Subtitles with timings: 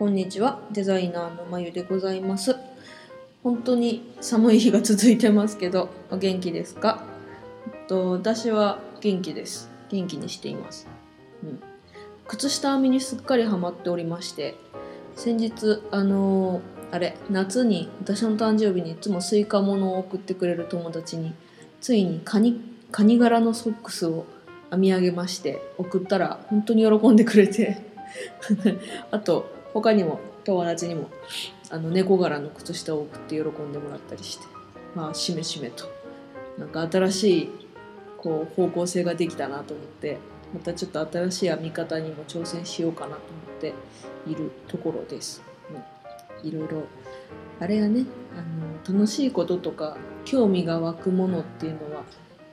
[0.00, 0.58] こんにちは。
[0.72, 2.56] デザイナーのまゆでございます。
[3.42, 7.04] 本当に寒い日が続いてますけどお元気ですか？
[7.86, 9.68] と私は元気です。
[9.90, 10.88] 元気にしています、
[11.44, 11.60] うん、
[12.26, 14.54] 靴下編みにすっかりハマっておりまして
[15.16, 21.34] 先日あのー、あれ夏に私の誕生日にいつもスイカものを送ってくれる友達に
[21.82, 22.58] ついにカニ
[22.90, 24.24] カニ柄のソックスを
[24.70, 27.90] 編み上げまして送ったら本当に喜んでくれて。
[29.12, 31.10] あと他にも友達にも
[31.70, 34.46] あの猫柄の靴下を送って喜んでもらったりして
[34.94, 35.84] まあしめしめと。
[36.58, 37.50] なんか新しい
[38.18, 40.18] こう方向性ができたなと思って
[40.52, 43.22] またちょっと新しい編み方にも挑戦しようかなと思
[43.58, 43.74] って
[44.26, 45.42] いるところです。
[46.42, 46.82] うん、いろいろ
[47.60, 48.04] あれはね
[48.36, 52.02] あの楽しいこととか興味が湧くものっていうのは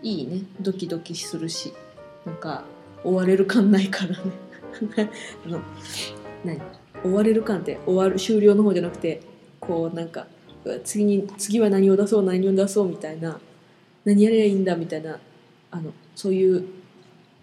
[0.02, 0.44] いいね。
[0.62, 1.74] ドキドキするし
[2.26, 2.64] なんか
[3.04, 4.18] 追われる感ないからね。
[5.46, 5.60] あの
[6.46, 6.62] 何？
[7.04, 9.22] 終われる感って終わる終了の方じゃなくて
[9.60, 10.28] こうなんか
[10.84, 13.40] 次に次は何を出そう何を出そうみたいな
[14.06, 15.20] 何やればいいんだみたいな
[15.72, 16.66] あのそういう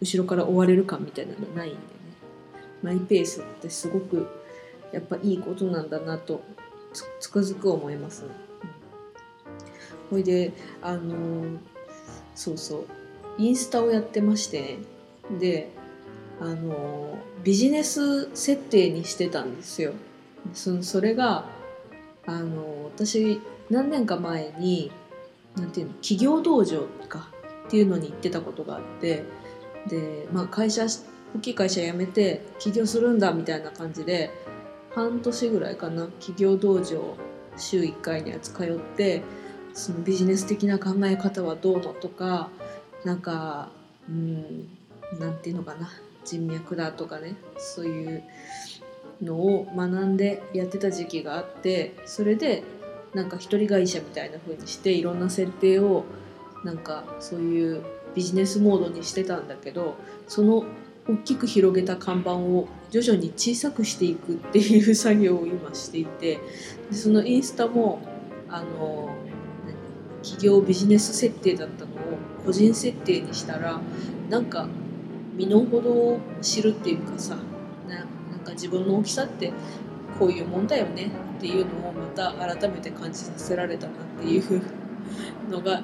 [0.00, 1.82] 後ろから追われる感みたいなのないんでね
[2.82, 4.26] マイペースってすごく
[4.92, 6.42] やっぱいいことなんだなと
[7.20, 8.24] つくづく思います。
[10.10, 11.58] ほいであのー、
[12.34, 12.86] そうそう
[13.38, 14.78] インスタをやってましてね
[15.40, 15.70] で
[16.40, 19.92] あのビジネス設定にしてたんですよ。
[20.52, 21.46] そそれが
[22.26, 24.90] あの私何年か前に
[25.56, 27.28] なんていうの企業道場か
[27.66, 29.24] っていうのに行ってたことがあって
[29.88, 30.86] で、まあ、会社
[31.36, 34.30] 大きい会社辞めて起業するんだみたいな感じで
[34.94, 37.16] 半年ぐらいかな企業道場
[37.56, 39.22] 週1回のやつ通って
[39.72, 42.50] そのビジネス的な考え方はどうのとか
[43.04, 43.70] なんか
[44.08, 44.68] うん
[45.18, 45.90] なんていうのかな
[46.24, 48.22] 人脈だとかねそういう
[49.22, 52.62] のを学んでやってた時期があってそれで
[53.14, 56.04] なんか一人会社みたいな風にしていろんな設定を
[56.64, 57.82] なんかそういう
[58.14, 59.96] ビジネスモードにしてたんだけど
[60.26, 60.64] その
[61.06, 66.40] 大きく広げた看板を徐々に小さくしていくっていう作業を今していて
[66.90, 68.00] でそのインスタも
[68.48, 69.14] あの
[70.22, 71.96] 企業ビジネス設定だったのを
[72.46, 73.80] 個人設定にしたら
[74.30, 74.66] なんか
[75.36, 77.36] 身の程を知るっていうかさ
[77.88, 78.06] ななん
[78.44, 79.52] か自分の大きさって
[80.18, 84.62] こういうもんだよねっていうのをまた改めて感じさせられたなっていう
[85.50, 85.82] のが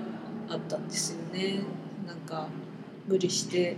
[0.49, 1.63] あったんですよね。
[2.07, 2.49] なんか
[3.07, 3.77] 無理して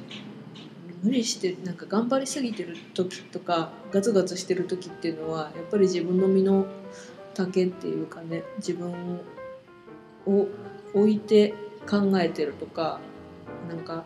[1.02, 6.66] 無理してなんか頑張りすぎてる時とかガツガツしてる時っていうのはやっぱり自分の身の
[7.34, 9.20] 丈っていうかね自分
[10.26, 10.46] を
[10.94, 11.54] 置いて
[11.88, 13.00] 考えてるとか
[13.68, 14.04] なんか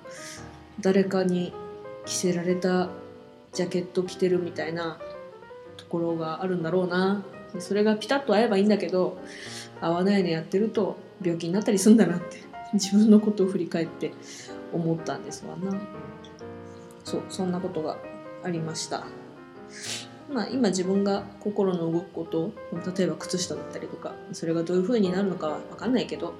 [0.80, 1.52] 誰かに
[2.04, 2.90] 着せられた
[3.52, 4.98] ジャケット着てるみたいな
[5.76, 7.24] ところがあるんだろうな。
[7.58, 9.18] それがピタッと合えばいいんだけど
[9.80, 12.42] 合わないのやってると病気になったりすんだなって
[12.74, 14.12] 自分のことを振り返って
[14.72, 15.80] 思ったんですわな。
[17.04, 17.96] そうそんなことが
[18.44, 19.06] ありました。
[20.30, 22.52] まあ今自分が心の動くこと
[22.96, 26.34] 例えば靴下だったりとかそれがどういう風になるのかは分かんないけど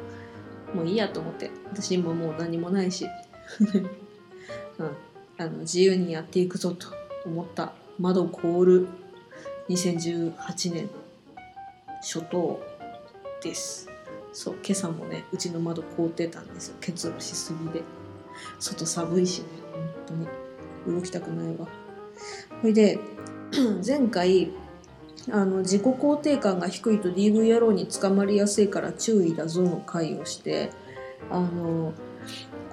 [0.74, 3.06] もういいやと思って私今もう何もないし。
[4.78, 4.90] うん、
[5.38, 6.88] あの自由にやっていくぞと
[7.24, 7.72] 思った。
[7.98, 8.88] 窓凍る
[9.68, 10.90] 2018年
[12.02, 12.60] 初頭
[13.42, 13.88] です。
[14.32, 16.76] そう今朝もねうちの窓凍ってたんですよ。
[16.80, 17.82] 結露しすぎで。
[18.58, 20.26] 外寒いしね本当に。
[20.86, 21.66] 動きたくないわ。
[22.62, 22.98] ほいで
[23.84, 24.50] 前回
[25.30, 30.70] あの自己肯定感が低いと DV 野郎に捕まりやすいから注意だぞの回をして
[31.30, 31.92] あの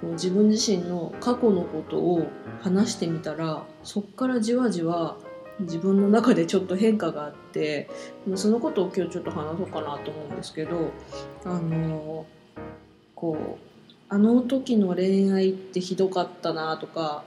[0.04, 2.28] こう自分自身の過去のことを
[2.62, 5.16] 話してみたらそっからじわじわ
[5.62, 7.90] 自分の中でちょっと変化があって
[8.36, 10.92] そのことを今日ちょっと話そうかなと思うんですけど
[11.46, 12.26] あの
[13.16, 13.74] こう
[14.10, 17.24] あの時の恋愛ってひどかったなとか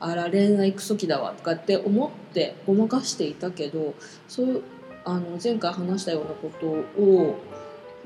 [0.00, 3.94] あら恋愛クソ期だわとかって思ってごまかしていたけど
[4.28, 4.62] そういう
[5.04, 6.66] あの前回話したようなこと
[7.02, 7.36] を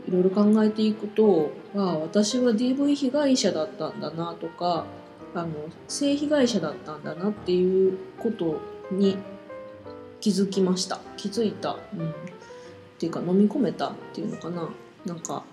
[0.09, 4.87] いろいろ考えていくとまあ私は DV 被害者だったんだなとか
[5.35, 5.49] あの
[5.87, 8.61] 性被害者だったんだなっていうこと
[8.91, 9.19] に
[10.21, 10.99] 気づきました。
[11.17, 12.13] 気づいた、うん、っ
[12.99, 14.69] ていうか飲み込めたっていうのかな。
[15.05, 15.45] なんか、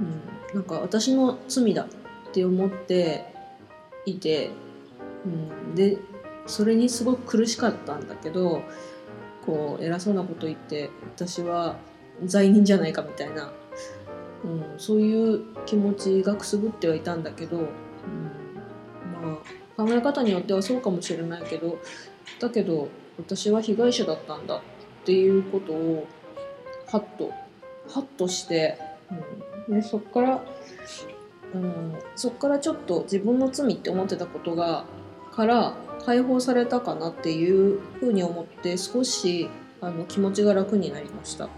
[0.00, 3.24] うん、なんか私の罪だって思って
[4.06, 4.50] いて、
[5.24, 5.98] うん、で
[6.46, 8.62] それにすごく苦しかったんだけど
[9.46, 11.76] こう偉そうなこと言って私は
[12.24, 13.52] 罪人じゃないかみたいな、
[14.44, 17.66] うん、そういう気持ちがくすぶってはいたんだけど、うん、
[19.22, 19.38] ま
[19.76, 21.78] あ考え方によってはそうかもしれないけど
[22.38, 22.88] だけど
[23.18, 24.60] 私は被害者だったんだっ
[25.04, 26.06] ていうことを
[26.86, 27.32] ハッと
[27.88, 28.78] ハッとして、
[29.68, 30.44] うん、でそっから、
[31.54, 34.84] うん、そっからちょっと自分の罪って思ってたことが
[35.32, 35.74] から
[36.04, 39.48] 解放されたかなっていうふうに思って少し
[39.80, 41.48] あの気持ちが楽になりました。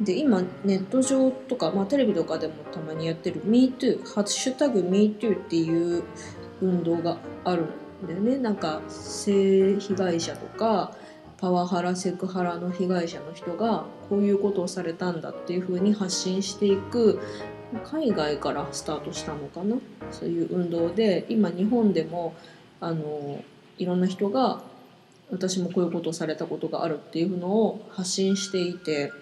[0.00, 6.04] で今ネット上とか、まあ、テレビとかでもたまにやってる MeToo「ハッシュタグ MeToo」っていう
[6.62, 7.64] 運動がある
[8.04, 8.38] んだよね。
[8.38, 10.96] なんか性被害者とか
[11.36, 17.18] パワハラセクハラの被害者の人がこういうことをされたんだっていうふうに発信していく
[17.84, 19.76] 海外からスタートしたのかな。
[20.10, 22.34] そういう運動で今日本でも
[22.80, 23.44] あの
[23.78, 24.62] いろんな人が
[25.30, 29.12] 私もこういうことをされたことがあるっていうのを発信していて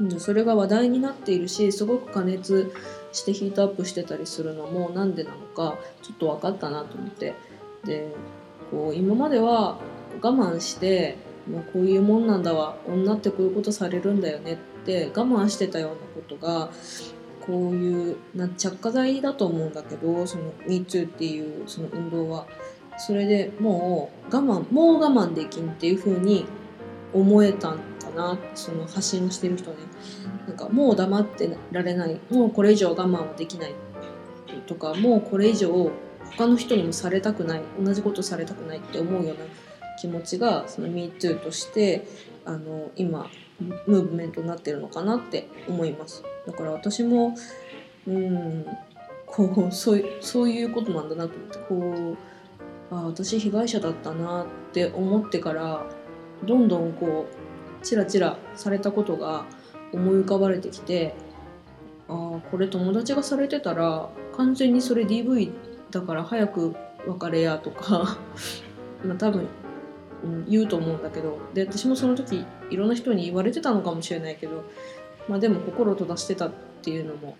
[0.00, 2.72] うんそれが話題になっているしすごく加熱
[3.12, 7.34] してヒートアップしてたりするのもなんでなのかちょっと分かったなと思って
[7.84, 8.14] で
[8.70, 9.78] こう今までは
[10.22, 11.16] 我慢して
[11.46, 16.70] もうこういうもんなんだわ女ってこういうことされるんだよねって我慢してたようなことが
[17.40, 22.46] こういうな着火剤だと思うんだけどその MeToo っていうその運動は。
[23.02, 26.44] それでもう我慢もう我慢できんっていう風に
[27.14, 27.78] 思えたん
[28.10, 29.76] かなその発信をしてる人ね。
[30.46, 32.20] なんかもう黙ってられない。
[32.30, 33.74] もうこれ以上我慢はできない
[34.66, 35.90] とかもうこれ以上
[36.36, 37.62] 他の人にもされたくない。
[37.82, 39.44] 同じことされたくないって思うような
[40.00, 42.06] 気持ちがその MeToo として
[42.44, 43.30] あの今
[43.86, 46.22] ムーブメントになってるのかなって思います。
[46.46, 47.34] だから私も
[48.06, 48.66] うん
[49.26, 52.16] こうそうそういうことなんだなと思ってこ
[52.90, 55.84] うあ私被害者だったなって思ってから
[56.44, 57.39] どんどんこう
[57.82, 59.44] チラチラされたことが
[59.92, 61.14] 思い浮かばれてきて
[62.08, 65.52] ああこれ友達がされてたら完全にそれ DV
[65.90, 66.74] だから早く
[67.06, 68.18] 別れやとか
[69.04, 69.46] まあ多分、
[70.24, 74.64] うん、言うと思うんだけどで私もその時いろんな人に言われてたのかもしれないけど
[75.28, 76.50] まあでも心閉ざしてたっ
[76.82, 77.36] ていうのも、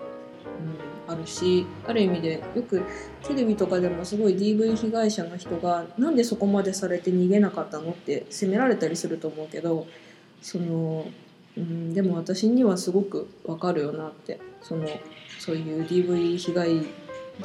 [1.08, 2.82] うん、あるしある意味でよく
[3.24, 9.86] テレビとかでもすごい DV 被害者の人がなんでそこまでされて逃げなかったのって責められたりすると思うけど
[10.42, 11.06] その、
[11.56, 14.88] うん、でも私にはすごくわかるよなってその
[15.38, 16.86] そういう DV 被害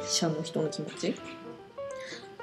[0.06, 1.14] 者の人の気持ち。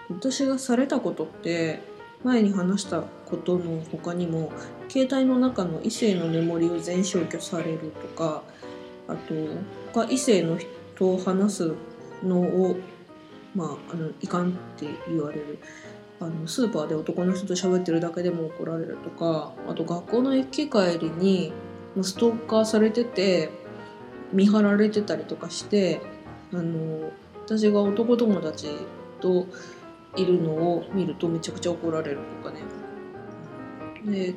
[0.09, 1.81] 私がされたことって
[2.23, 4.51] 前に話したことの他にも
[4.89, 8.43] 携帯の中の異性のメモリを全消去されるとか
[9.07, 9.33] あと
[9.93, 10.57] 他異性の
[10.95, 11.73] と話す
[12.23, 12.77] のを
[13.55, 15.59] まああのいかんって言われる
[16.23, 21.51] あのスーパーで男の人と喋ってるだけでも怒られるとかあと学校の駅帰りに
[22.01, 23.49] ストーカーされてて
[24.31, 26.01] 見張られてたりとかして
[26.53, 27.11] あの
[27.45, 28.69] 私が男友達
[29.19, 29.47] と
[30.15, 32.61] いるのを見るとめちゃくちゃ怒られるとかね。
[34.05, 34.35] で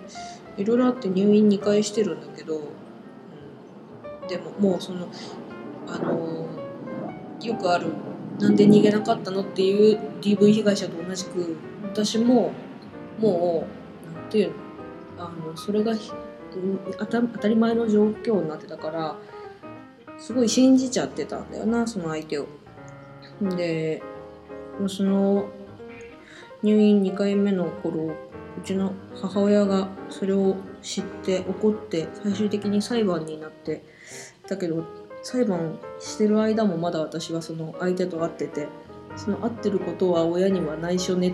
[0.56, 2.60] いろいろあって入院2回してるんだけど、
[4.22, 5.08] うん、でももうその
[5.86, 6.46] あの
[7.42, 7.88] よくある
[8.38, 12.52] なんで逃げなかったのっていう DV 被害者と同じく私も
[13.18, 13.66] も
[14.10, 14.54] うなんていうの
[15.18, 15.94] あのそれが
[16.98, 19.16] 当たり前の状況になってたから
[20.18, 22.46] すごい信じちゃってたんだよなその相手を。
[23.40, 24.02] で
[24.88, 25.48] その
[26.62, 28.14] 入院2回目の頃
[28.58, 33.84] うちの母親がそれを知って怒って最終的に裁判になって
[34.48, 34.84] だけど
[35.26, 38.68] 裁判してる間もまだ私はその相手と会ってて
[39.16, 41.32] その会ってることは親には内緒ねっ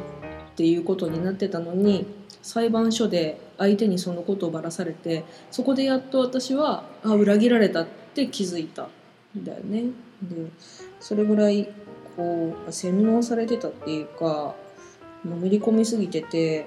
[0.56, 2.06] ていうことになってたのに
[2.40, 8.88] 裁判所で相手にそのことをばらされてそこでやっと私はあ裏切られたって気づいた
[9.38, 9.82] んだよね。
[10.22, 10.50] で
[10.99, 11.68] それぐらい
[12.16, 14.54] こう洗脳されてたっていうか
[15.22, 16.66] のめり込みすぎてて、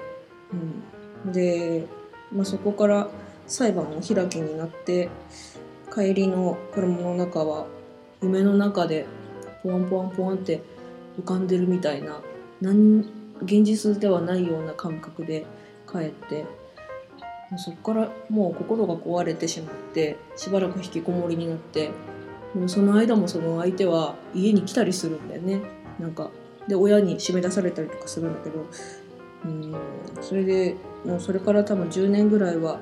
[1.25, 1.88] うん、で、
[2.32, 3.08] まあ、そこから
[3.48, 5.10] 裁判を開きになって
[5.96, 7.68] 帰りの車の中は
[8.22, 9.06] 夢の中で
[9.64, 10.62] ポワンポワンポワンって
[11.18, 12.20] 浮かんでるみたいな
[13.42, 15.46] 現実ではないような感覚で
[15.90, 16.46] 帰って
[17.58, 21.92] そこからもう心が壊れてしまってしばらく引きこもりになって
[22.54, 25.62] でもその間もその相手は家に来たりするんだよね。
[26.00, 26.30] なんか
[26.68, 28.66] で親に締め出されたりとかするんだけど
[29.46, 29.75] うん
[30.22, 30.75] それで
[31.06, 32.80] もうそれから多分10年ぐらいは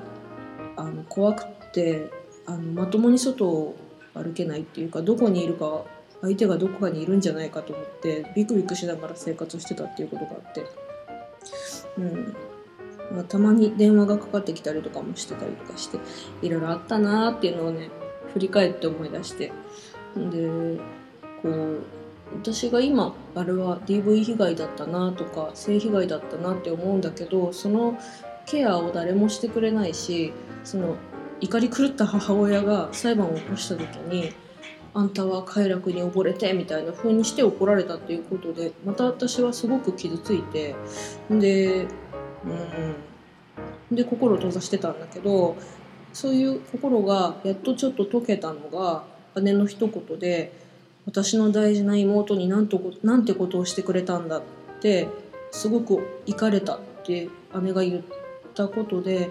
[0.76, 2.10] あの怖くて
[2.46, 3.76] あのまともに外を
[4.14, 5.84] 歩けないっていうかどこにいるか
[6.20, 10.64] 相手がどこかにいるんじゃないかと思ってビクビクしながら生活してたっていうことがあって、
[11.98, 12.36] うん。
[13.12, 15.98] まあ、たまに電話がかかってきたりとかもしてたりとかして
[16.40, 17.90] いろいろあったなーっていうのをね
[18.32, 19.52] 振り返って思い出して。
[20.16, 20.78] で
[21.42, 21.82] こう
[22.32, 27.98] 私が今あれは DV 被害だったなとか性被害だったなって思うんだけどその
[28.46, 30.32] ケアを誰もしてくれないし
[30.64, 30.96] その
[31.44, 34.32] 怒り狂った母親が裁判を起こした時に
[34.94, 40.74] あんたは快楽に溺れてみたいな風にして怒られたっていうことでまた私はすごく傷ついて
[41.28, 41.86] で
[43.90, 45.56] うんで心を閉ざしてたんだけど
[46.14, 49.04] そういう心がやっとちょっと解けたのが
[49.42, 50.50] 姉の一言で
[51.04, 54.42] 「私の大事な妹になんとなんてことをしてくれたんだ」っ
[54.80, 55.08] て
[55.50, 57.28] すごく怒れたって
[57.60, 58.02] 姉が言っ
[58.54, 59.28] たことで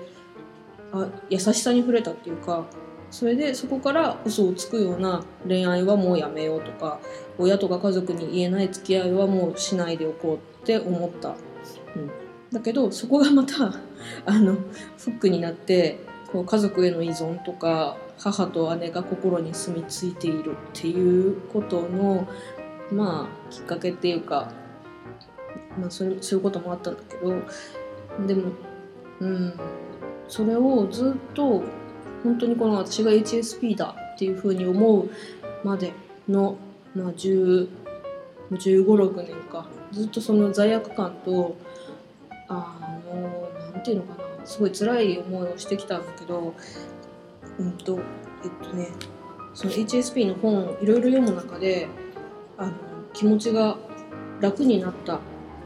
[0.93, 2.65] あ優しさに触れたっていうか
[3.09, 6.99] それでそこから嘘をつくような恋愛はもうやめようとか
[7.37, 11.35] 親とか家族に言えない付き合いはもうしないでおこうって思った、
[11.95, 12.11] うん、
[12.51, 13.73] だけどそこがまた
[14.25, 14.53] あの
[14.97, 15.99] フックになって
[16.31, 22.27] こう家族への依存とか母と姉が心に住み着いているっていうことの
[22.91, 24.51] まあきっかけっていうか、
[25.79, 27.33] まあ、そそういうこともあったんだけど
[28.27, 28.51] でも
[29.19, 29.53] うん。
[30.27, 31.63] それをずっと
[32.23, 35.09] 本当にこの私が HSP だっていうふうに思う
[35.63, 35.93] まで
[36.27, 36.57] の、
[36.95, 37.69] まあ、1
[38.51, 39.67] 5 6年か。
[39.91, 41.55] ずっとその罪悪感と
[42.47, 44.23] あのなんていうのかな。
[44.45, 46.53] すごい辛い思いをしてきたんだけど
[47.59, 47.99] うんと
[48.43, 48.89] えっとね
[49.53, 51.87] その HSP の本をいろいろ読む中で
[52.57, 52.73] あの
[53.13, 53.77] 気持ちが
[54.41, 55.19] 楽になった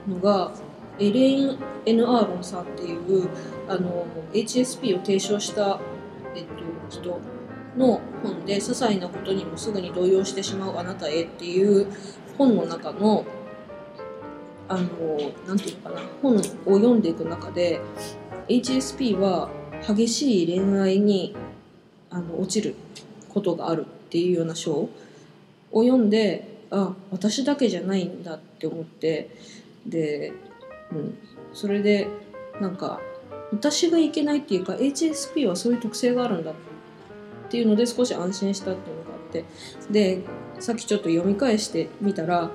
[0.07, 0.51] のが
[0.99, 3.29] エレイン・エヌ・アーロンさんっていう
[3.67, 5.79] あの HSP を提唱した、
[6.35, 6.51] えっと、
[6.89, 7.19] 人
[7.77, 11.87] の本で「些細なことにもすぐに動揺してしまうあなたへ」っていう
[12.37, 13.25] 本の中の
[14.69, 14.87] あの
[15.47, 17.79] なんていうかな本を読んでいく中で
[18.49, 19.49] HSP は
[19.87, 21.35] 激しい恋愛に
[22.09, 22.75] あの落ちる
[23.29, 24.89] ことがあるっていうような章を
[25.71, 29.29] 読んであ私だけじゃないんだって思って
[29.85, 30.33] で
[30.91, 31.17] うん、
[31.53, 32.07] それで
[32.59, 32.99] なんか
[33.51, 36.53] 私がいけないっていうか HSP はそういう特性があるんだっ
[37.49, 39.45] ていうので少し安心したっていうのがあって
[39.89, 40.21] で
[40.59, 42.49] さっきちょっと読み返してみたら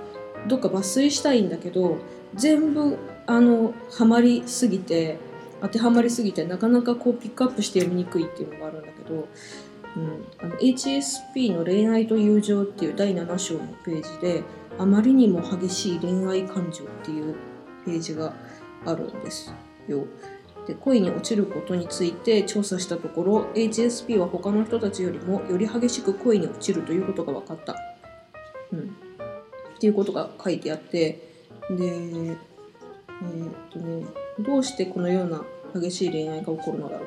[0.48, 1.98] どっか抜粋したいんだけど
[2.34, 5.18] 全部あのハマりすぎて
[5.60, 9.28] 当てはまりすぎてなかなかこうピックアップして読みにくいっていうのがあるんだけど、
[9.96, 14.42] うん、あの HSP の恋愛と友情っていう第7章のページで
[14.78, 17.36] あまりにも激しい恋愛感情っていう
[17.84, 18.34] ページが
[18.84, 19.52] あるんです
[19.88, 20.06] よ。
[20.66, 27.76] で恋に落ちることについて調査したところ HSP は他の人たちよりもより激しく恋に落ちるということが分かった。
[28.72, 31.28] うん、っていうことが書いてあって
[31.70, 32.36] でえー、っ
[33.70, 34.06] とね
[34.38, 37.06] どうしてこのような激しい恋愛が起こるのだろ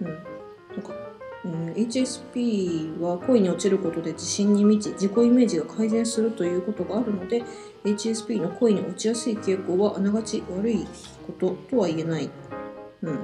[0.00, 0.04] う。
[0.04, 0.18] うん、
[1.74, 7.42] HSP は恋に落ちることで自信に満ち自己イメージが改善するということがあるので
[7.84, 10.86] HSP の恋に落ちやすい傾向はあながち悪い
[11.26, 12.30] こととは言えない。
[13.02, 13.10] うん。
[13.10, 13.18] うん。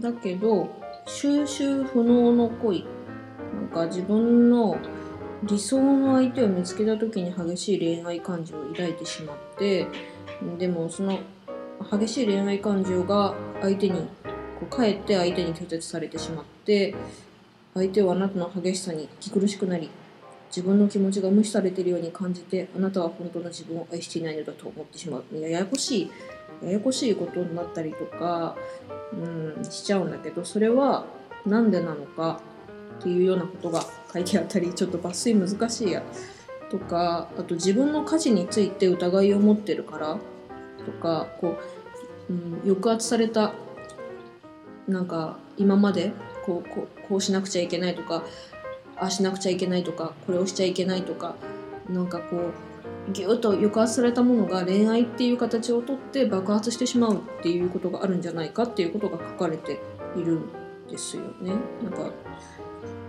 [0.00, 0.68] だけど、
[1.06, 2.86] 収集不能の恋。
[3.54, 4.78] なんか自分の
[5.42, 9.86] 理想の相手を見つけた時に激しい恋愛感情を抱いてしまって、
[10.58, 11.18] でもその
[11.90, 14.08] 激しい恋愛感情が相手に、
[14.58, 16.94] こうかえって相手に拒絶されてしまって、
[17.74, 19.90] 相手はあなたの激しさに気苦しくなり、
[20.48, 25.38] 自分の気持ちが無視されているように感じてあなたは本当の自分を愛していないのだと思ってしまう。
[25.38, 26.10] ややこしい
[26.64, 28.56] ややこしいことになったりとか、
[29.12, 31.04] うん、しちゃうんだけどそれは
[31.46, 32.40] 何でなのか
[32.98, 36.02] っていうようなことが書いてあったりちょっと抜粋難しいや
[36.70, 40.18] とかあと自分の価値について疑いを持ってるから
[40.84, 41.58] とかこ
[42.28, 43.52] う、うん、抑圧された
[44.88, 46.12] なんか今まで
[46.44, 48.24] こうこうこうしなくちゃいけないとか
[48.96, 51.36] ああしなくちゃいけないとかこれをしちゃいけないとか
[51.88, 59.80] なんかこうギュッと抑圧されたものが恋愛っていう形をとって爆発してしまうっていうことがあるんじゃないかっていうことが書かれて
[60.16, 60.48] いるん
[60.90, 61.54] ですよね。
[61.82, 62.10] なんか、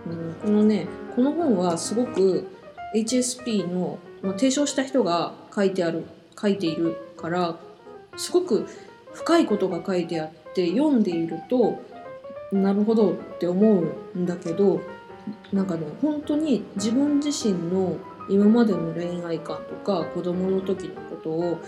[0.09, 2.47] うん、このねこの本はすごく
[2.95, 6.05] HSP の、まあ、提唱した人が書いてある
[6.39, 7.57] 書いているから
[8.15, 8.67] すごく
[9.19, 11.79] 深いことが書いてあって読んでいると
[12.51, 13.81] なるほどって思
[14.15, 14.81] うんだけど
[15.51, 17.97] なんかね本当に自分自身の
[18.29, 21.59] 今までの恋愛観とか子供の時のことを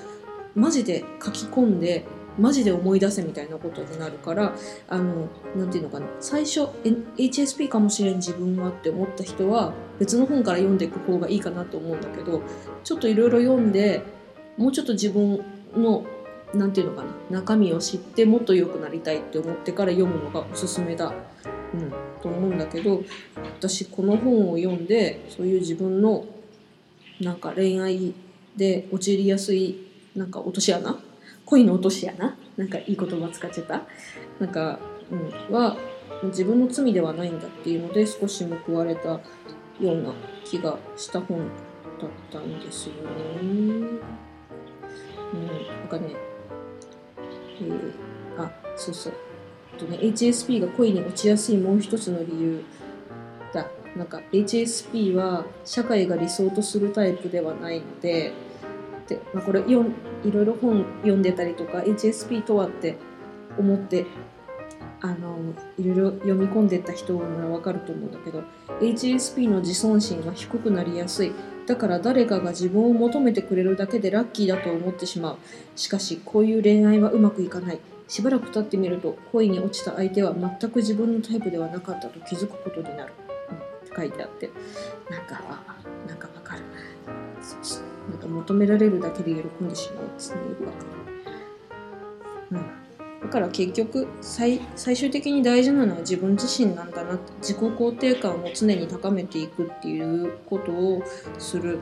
[0.56, 2.06] マジで書き込んで
[2.38, 4.56] マジで思い出せみたいなことになるから
[4.88, 6.62] あのなんていうのかな最初
[7.18, 12.42] HSP かもしれん自分はって思った人は別の本から読んでいく方がいいかなと思うんだけど
[12.84, 14.04] ちょっといろいろ読んで
[14.58, 15.44] もうちょっと自分
[15.76, 16.06] の
[16.54, 17.40] なんていうのかな？
[17.40, 21.14] 中身を知ってもっと良くなりたいって思ってから読むのがおすすめだ、
[21.74, 21.92] うん、
[22.22, 23.04] と思うんだけど
[23.60, 26.26] 私この本を読んでそういう自分の
[27.22, 28.14] なんか恋愛
[28.58, 31.00] で陥りやすいなんか落とし穴？
[31.46, 32.36] 恋の落とし穴？
[32.58, 33.84] なんかいい言葉使っちゃった？
[34.40, 34.80] なんか、
[35.10, 35.78] うん、は
[36.24, 39.22] 自分の罪ではないんだっていうので少し報われたよ
[39.80, 41.46] うな気がした本だ
[42.08, 43.02] ったんですよね。
[43.42, 44.00] うん、
[45.48, 46.14] なんかね
[47.68, 49.14] えー、あそうそう。
[49.78, 52.64] とね HSP が恋に落ちやすいもう一つの理由
[53.54, 53.68] だ。
[53.96, 58.32] なんか HSP は社会が理想とするタイプではないので
[59.08, 59.86] で、まあ、これよ
[60.24, 62.98] いろいろ本読んでたりとか HSP とはって
[63.58, 64.06] 思って
[65.02, 65.38] あの
[65.78, 68.44] いろいろ読み込んでった人ならわかると思うんだけど
[68.80, 71.34] HSP の自尊心が低くなりやすい。
[71.72, 75.38] だから誰かが自分を求めてくれるだけでラッキーだと思ってしまう。
[75.78, 77.80] しかしこういう恋愛はうまくいかない。
[78.10, 83.14] しばらく経ってみると恋に落ちた相手は全く自分のタイプではなかったと気づくことになる、
[83.52, 83.60] うん、っ
[83.90, 84.50] て書いてあって。
[85.10, 85.36] なんか
[86.10, 86.62] なんかわかる。
[88.10, 90.04] なんか求められるだけで喜んでしまう。
[90.04, 90.78] んですねよくわか
[92.52, 92.81] る、うん。
[93.32, 94.60] から結局最
[94.96, 101.02] 終的に大事なのは自分自身なんだな自己肯定感を常に高めていくっていうことを
[101.40, 101.80] する、うん、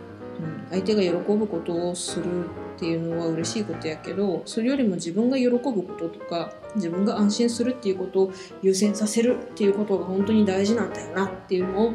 [0.69, 11.93] 相手が喜ぶことをするっていうのは嬉しいことやけどそれよりも自分が喜ぶこととか自分が安心するっていうことを優先させるっていうことが本当に大事なんだよなっていうのを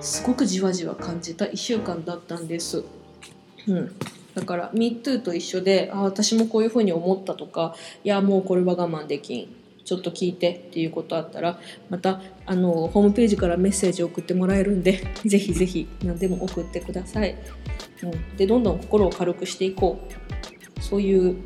[0.00, 2.82] すごくじわじわ感じた1週間だったんです。
[3.68, 3.96] うん
[4.36, 7.74] だから MeToo と一緒であ私もこういうふうに思ったとか
[8.04, 9.48] いやもうこれは我慢できん。
[9.84, 17.36] ちょっと聞いてっていうことあったらまたあのホームページからメッセージ送ってもらえるんで ぜひぜひ何でも送ってください、
[18.02, 20.82] うん、でどんどん心を軽くしていこう。
[20.82, 21.36] そういう、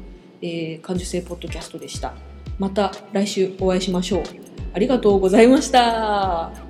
[0.42, 2.14] えー、感受性ポッドキャストでした。
[2.58, 4.22] また来週お会いしましょう。
[4.72, 6.69] ありがとうございました。